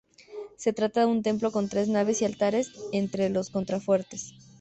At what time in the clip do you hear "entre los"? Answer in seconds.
2.91-3.51